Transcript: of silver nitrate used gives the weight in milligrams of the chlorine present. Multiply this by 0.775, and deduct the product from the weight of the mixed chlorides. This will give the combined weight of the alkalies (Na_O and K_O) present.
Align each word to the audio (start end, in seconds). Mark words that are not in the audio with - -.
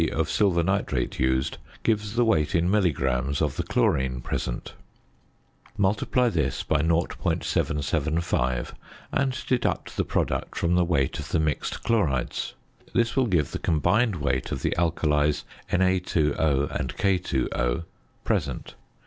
of 0.13 0.31
silver 0.31 0.63
nitrate 0.63 1.19
used 1.19 1.59
gives 1.83 2.15
the 2.15 2.25
weight 2.25 2.55
in 2.55 2.67
milligrams 2.67 3.39
of 3.39 3.55
the 3.55 3.61
chlorine 3.61 4.19
present. 4.19 4.73
Multiply 5.77 6.27
this 6.29 6.63
by 6.63 6.81
0.775, 6.81 8.73
and 9.11 9.43
deduct 9.45 9.95
the 9.97 10.03
product 10.03 10.57
from 10.57 10.73
the 10.73 10.83
weight 10.83 11.19
of 11.19 11.29
the 11.29 11.39
mixed 11.39 11.83
chlorides. 11.83 12.55
This 12.93 13.15
will 13.15 13.27
give 13.27 13.51
the 13.51 13.59
combined 13.59 14.15
weight 14.15 14.51
of 14.51 14.63
the 14.63 14.73
alkalies 14.75 15.43
(Na_O 15.69 16.71
and 16.75 16.97
K_O) 16.97 17.83
present. 18.23 18.73